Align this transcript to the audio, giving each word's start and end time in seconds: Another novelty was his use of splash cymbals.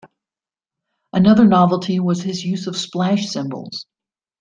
Another 1.13 1.45
novelty 1.45 1.99
was 1.99 2.23
his 2.23 2.43
use 2.43 2.65
of 2.65 2.75
splash 2.75 3.27
cymbals. 3.27 3.85